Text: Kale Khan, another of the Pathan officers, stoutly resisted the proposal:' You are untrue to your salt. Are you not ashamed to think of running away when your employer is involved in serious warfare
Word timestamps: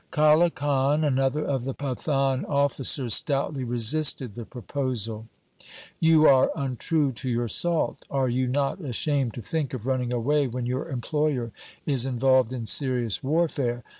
Kale 0.11 0.49
Khan, 0.49 1.03
another 1.03 1.45
of 1.45 1.63
the 1.63 1.75
Pathan 1.75 2.43
officers, 2.49 3.13
stoutly 3.13 3.63
resisted 3.63 4.33
the 4.33 4.45
proposal:' 4.45 5.27
You 6.09 6.27
are 6.27 6.49
untrue 6.55 7.11
to 7.11 7.29
your 7.29 7.47
salt. 7.47 8.03
Are 8.09 8.27
you 8.27 8.47
not 8.47 8.79
ashamed 8.81 9.35
to 9.35 9.43
think 9.43 9.75
of 9.75 9.85
running 9.85 10.11
away 10.11 10.47
when 10.47 10.65
your 10.65 10.89
employer 10.89 11.51
is 11.85 12.07
involved 12.07 12.51
in 12.51 12.65
serious 12.65 13.21
warfare 13.21 13.83